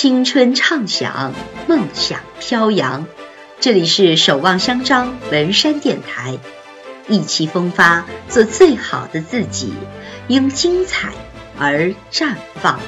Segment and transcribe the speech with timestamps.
[0.00, 1.34] 青春畅想，
[1.66, 3.04] 梦想飘扬。
[3.58, 6.38] 这里是守望相张文山电台，
[7.08, 9.74] 意气风发，做最好的自己，
[10.28, 11.12] 因精彩
[11.58, 12.78] 而绽放。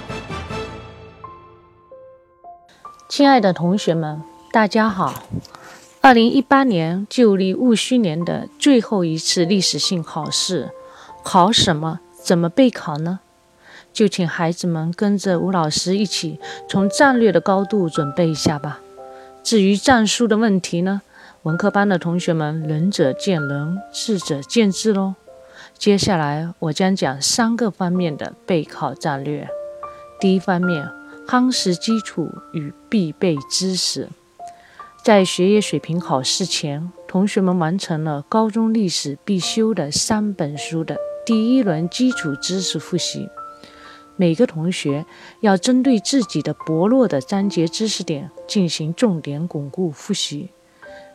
[3.08, 4.22] 亲爱的同学们，
[4.52, 5.24] 大家好！
[6.00, 10.70] 二零一八年旧历戊戌年的最后一次历史性考试，
[11.24, 11.98] 考什么？
[12.22, 13.18] 怎么备考呢？
[13.92, 16.38] 就请孩子们跟着吴老师一起
[16.68, 18.80] 从战略的高度准备一下吧。
[19.42, 21.02] 至于战术的问题呢，
[21.42, 25.14] 文科班的同学们仁者见仁，智者见智喽。
[25.76, 29.48] 接下来我将讲三个方面的备考战略。
[30.20, 30.88] 第一方面，
[31.26, 34.08] 夯实基础与必备知识。
[35.02, 43.28] 在学业水平考试前，同学们完成了高中历史必修的三本书的第一轮基础知识复习。
[44.20, 45.06] 每个同学
[45.40, 50.50] 要针对自己的薄弱的章节知识点进行重点巩固复习。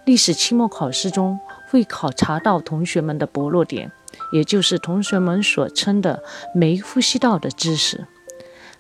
[0.07, 1.39] 历史期末考试中
[1.69, 3.91] 会考察到同学们的薄弱点，
[4.33, 6.23] 也就是同学们所称的
[6.55, 8.07] 没复习到的知识。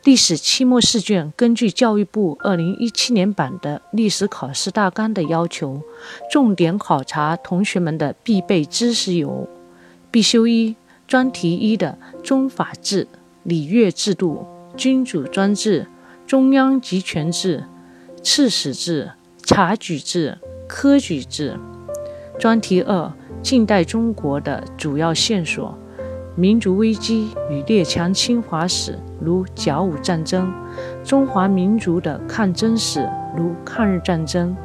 [0.03, 5.83] 历史期末试卷根据教育部2017年版的历史考试大纲的要求，
[6.31, 9.47] 重点考察同学们的必备知识有：
[10.09, 10.75] 必修一
[11.07, 13.07] 专题一的中法制。
[13.45, 14.43] 礼乐制度、
[14.75, 15.85] 君主专制、
[16.25, 17.65] 中央集权制、
[18.23, 19.11] 刺史制、
[19.43, 21.55] 察举制、科举制。
[22.39, 25.77] 专题二：近代中国的主要线索：
[26.35, 30.47] 民族危机与列强侵华史，如甲午战争；
[31.03, 34.57] 中华民族的抗争史，如抗日战争。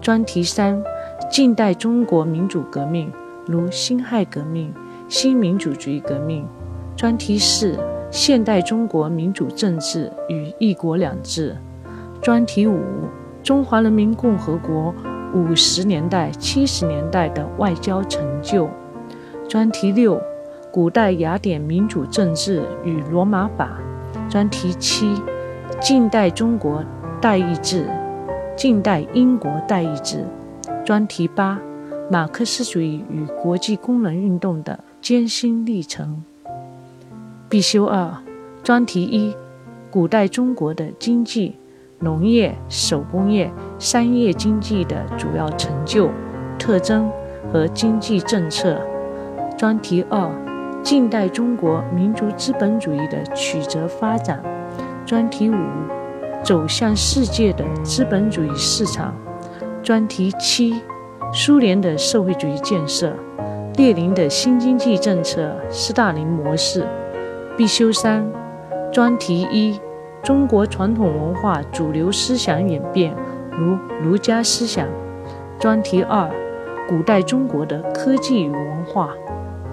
[0.00, 0.80] 专题三：
[1.28, 3.10] 近代中国民主革命，
[3.44, 4.72] 如辛亥革命、
[5.08, 6.46] 新民主主义革命。
[6.96, 7.76] 专题四。
[8.10, 11.56] 现代中国民主政治与“一国两制”
[12.20, 12.80] 专题五：
[13.40, 14.92] 中华人民共和国
[15.32, 18.68] 五十年代、七十年代的外交成就。
[19.48, 20.20] 专题六：
[20.72, 23.78] 古代雅典民主政治与罗马法。
[24.28, 25.14] 专题七：
[25.80, 26.84] 近代中国
[27.20, 27.88] 代议制、
[28.56, 30.24] 近代英国代议制。
[30.84, 31.60] 专题八：
[32.10, 36.24] 马克思主义与国际工人运动的艰辛历程。
[37.50, 38.14] 必修二，
[38.62, 39.34] 专题一：
[39.90, 41.56] 古代中国的经济、
[41.98, 46.08] 农业、手工业、商业经济的主要成就、
[46.60, 47.10] 特征
[47.52, 48.80] 和经济政策。
[49.58, 50.30] 专题二：
[50.84, 54.40] 近代中国民族资本主义的曲折发展。
[55.04, 55.56] 专题五：
[56.44, 59.12] 走向世界的资本主义市场。
[59.82, 60.80] 专题七：
[61.34, 63.12] 苏联的社会主义建设、
[63.74, 66.86] 列宁的新经济政策、斯大林模式。
[67.56, 68.26] 必修三，
[68.90, 69.78] 专题一：
[70.22, 73.14] 中国传统文化主流思想演变，
[73.52, 74.88] 如儒家思想。
[75.58, 76.30] 专题二：
[76.88, 79.10] 古代中国的科技与文化。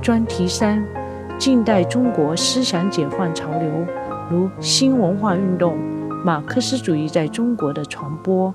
[0.01, 0.85] 专题三：
[1.37, 3.71] 近代中国思想解放潮流，
[4.29, 5.77] 如新文化运动、
[6.25, 8.53] 马克思主义在中国的传播。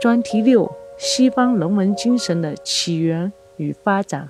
[0.00, 4.28] 专题六：西方人文精神的起源与发展。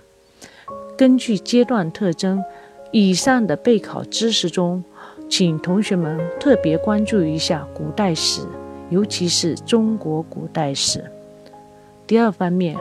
[0.97, 2.43] 根据阶段特征。
[2.93, 4.83] 以上的备考知识中，
[5.29, 8.43] 请同学们特别关注一下古代史，
[8.91, 11.05] 尤其是中国古代史。
[12.07, 12.77] 第二方面，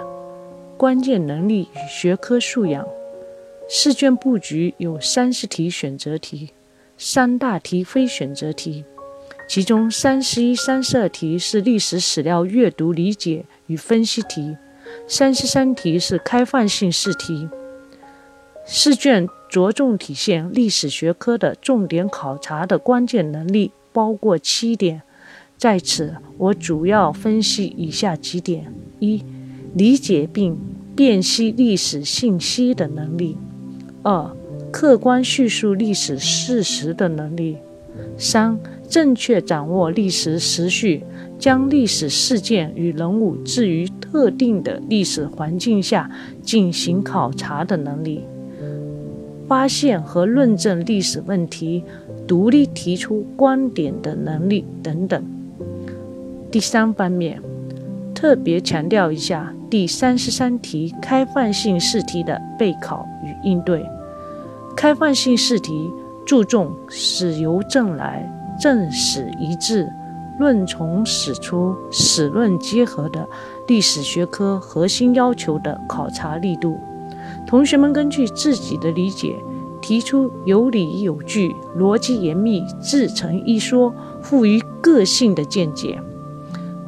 [0.78, 2.86] 关键能力与学科素养。
[3.68, 6.52] 试卷布局有三十题选择题，
[6.98, 8.86] 三大题非选择题，
[9.50, 14.56] 其中三十一、三十二题是历史史料阅读理解与分析题，
[15.08, 17.50] 三十三题是开放性试题。
[18.68, 25.02] 试卷着重体现历史学科的重点考察的关键能力，包括七点。
[25.56, 29.24] 在此，我主要分析以下几点：一、
[29.74, 30.58] 理解并
[30.94, 33.38] 辨析历史信息的能力；
[34.04, 34.36] 二、
[34.74, 37.56] 客观叙述历史事实的能力；
[38.18, 41.06] 三、正确掌握历史时序，
[41.40, 46.12] 将历史事件与人物置于特定的历史环境下
[46.44, 48.26] 进行考察的能力。
[49.48, 51.84] 发现和论证历史问题，
[52.28, 55.24] 独立提出观点的能力等等。
[56.52, 57.42] 第三方面，
[58.14, 63.86] 特别强调一下第三十三题开放性试题的备考与应对。
[64.76, 65.90] 开放性试题
[66.26, 69.88] 注重史由证来、证史一致、
[70.40, 73.28] 论从史出、史论结合的
[73.68, 76.78] 历史学科核心要求的考察力度。
[77.48, 79.36] 同学们根据自己的理解，
[79.82, 86.00] 提出有理有据、逻辑严密、自成一说、富于个性的见解。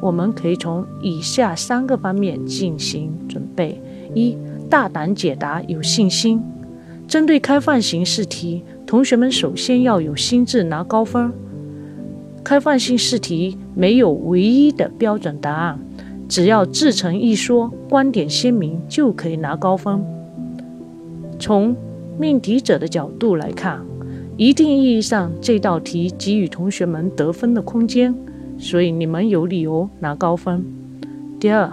[0.00, 3.80] 我们可以从以下三个方面进行准备：
[4.14, 4.36] 一、
[4.68, 6.42] 大胆解答，有信心。
[7.06, 11.32] 针对开放型试题，同学们首先要有心智拿高分。
[12.44, 15.78] 开放性试题没有唯一的标准答案，
[16.28, 20.17] 只要自成一说、观点鲜明，就可以拿高分。
[21.38, 21.76] 从
[22.18, 23.80] 命题者的角度来看，
[24.36, 28.14] 一定意义上这道题给予同学们得分的空间。
[28.58, 30.64] 所以你们有理由拿高分。
[31.38, 31.70] 第二，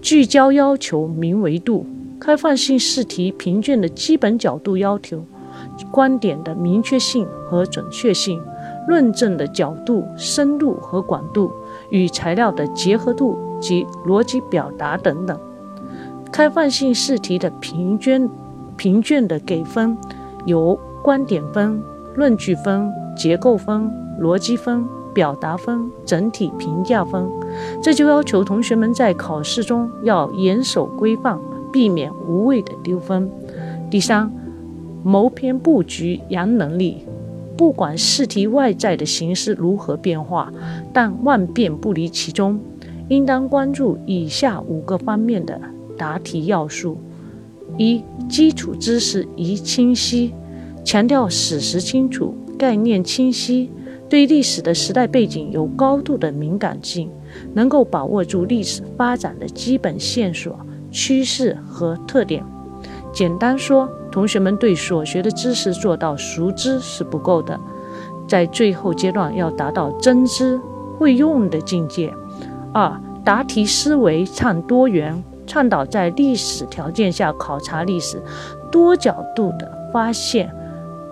[0.00, 1.84] 聚焦要求明维度，
[2.18, 5.26] 开放性试题评卷的基本角度要求
[5.90, 8.40] 观点的明确性和准确性，
[8.88, 11.52] 论证的角度、深度和广度，
[11.90, 15.38] 与材料的结合度及逻辑表达等等。
[16.32, 18.26] 开放性试题的评卷
[18.82, 19.96] 评卷的给分
[20.44, 21.80] 有观点分、
[22.16, 23.88] 论据分、结构分、
[24.20, 24.84] 逻辑分。
[25.14, 27.28] 表达分、整体评价分，
[27.82, 31.38] 这就要求同学们在考试中要严守规范，
[31.70, 33.30] 避免无谓的丢分。
[33.90, 34.32] 第三，
[35.04, 37.04] 谋篇布局扬能力，
[37.58, 40.50] 不管试题外在的形式如何变化，
[40.94, 42.58] 但万变不离其中，
[43.08, 45.60] 应当关注以下五个方面的
[45.98, 46.96] 答题要素：
[47.76, 50.34] 一、基础知识宜清晰，
[50.84, 53.70] 强调史实清楚、概念清晰。
[54.08, 57.10] 对历史的时代背景有高度的敏感性，
[57.54, 60.54] 能够把握住历史发展的基本线索、
[60.90, 62.44] 趋势和特点。
[63.10, 67.58] 简单说，同学们对所学的知识做到熟知是不够的，
[68.28, 70.60] 在最后阶段要达到真知
[70.98, 72.12] 会用的境界。
[72.74, 78.22] 二、答题思维倡多元，倡导在历史条件下考察历史，
[78.70, 80.50] 多角度的发现、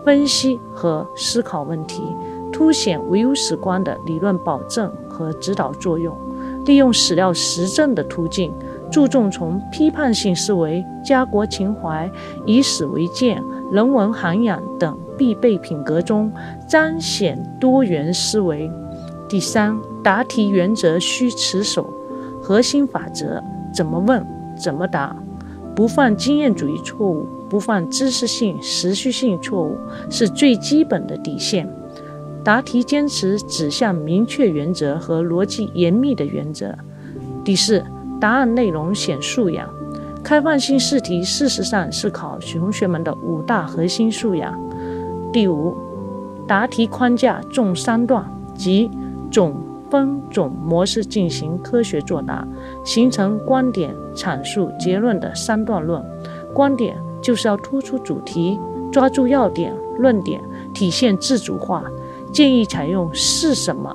[0.02, 2.02] 分析和思考问题。
[2.50, 6.16] 凸显唯物史观的理论保证和指导作用，
[6.64, 8.50] 利用史料实证的途径，
[8.90, 12.10] 注重从批判性思维、家国情怀、
[12.46, 16.32] 以史为鉴、人文涵养等必备品格中
[16.66, 18.72] 彰显多元思维。
[19.28, 21.92] 第三，答题原则需持守，
[22.42, 24.24] 核心法则怎么问
[24.56, 25.16] 怎么答，
[25.74, 29.78] 不犯经验主义错误，不犯知识性、时序性错误，
[30.10, 31.68] 是最基本的底线。
[32.42, 36.74] 答题坚持指向明确原则和逻辑严密的原则。
[37.44, 37.84] 第四，
[38.20, 39.68] 答案内容显素养。
[40.22, 44.58] 开放性试题事实上是考同学们的五大核心素养。
[45.32, 45.74] 第五，
[46.46, 48.24] 答题框架重三段，
[48.54, 48.90] 即
[49.30, 49.56] 总
[49.90, 52.46] 分总模式进行科学作答，
[52.84, 56.02] 形成观点阐述结论的三段论。
[56.54, 58.58] 观点就是要突出主题，
[58.92, 60.40] 抓住要点，论点
[60.72, 61.84] 体现自主化。
[62.32, 63.94] 建议采用是什么，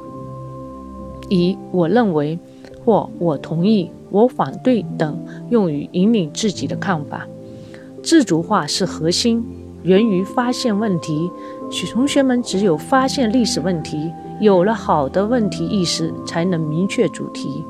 [1.30, 2.38] 以我认为
[2.83, 5.18] 或我同意、我反对等
[5.50, 7.25] 用于引领自己的看法。
[8.03, 9.44] 自主化是核心，
[9.83, 11.31] 源于发现问题。
[11.71, 17.65] 许同学们只有发现历史问题，有了好的问题意识，才能明确主题，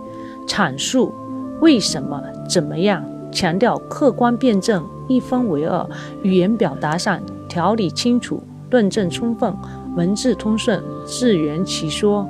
[0.47, 1.13] 阐述
[1.62, 5.88] 为什么、怎么样，强调客观辩证，一分为二，
[6.23, 8.41] 语言表达上条理清楚，
[8.71, 9.53] 论证充分。
[9.95, 12.27] 文字通顺，自圆其说，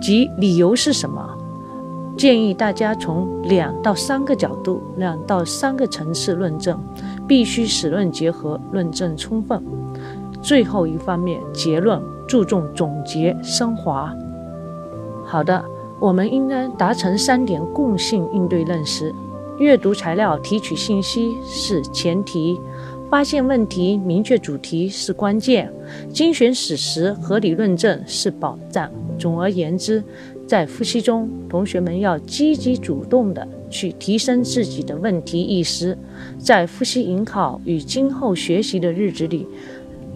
[0.00, 1.36] 即理由是什么？
[2.16, 6.80] 建议大家从两到三个角度、两到三个层次论证，
[7.28, 9.62] 必须史论结合，论证充分。
[10.40, 14.14] 最后一方面，结论注重总结升华。
[15.24, 15.64] 好的，
[16.00, 19.14] 我们应该达成三点共性应对认识：
[19.58, 22.58] 阅读材料、提取信息是前提。
[23.08, 25.72] 发现问题、明确主题是关键，
[26.12, 28.90] 精选史实、合理论证是保障。
[29.16, 30.02] 总而言之，
[30.44, 35.96] 在复习中，同学们要积极主动地去提升自己的问题意识。
[36.36, 39.46] 在复习迎考与今后学习的日子里，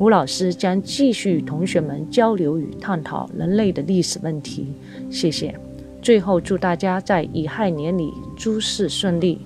[0.01, 4.73] 吴老师将继续与同学们交流与探讨人类的历史问题。
[5.11, 5.55] 谢谢。
[6.01, 9.39] 最后，祝大家在乙亥年里诸事顺利。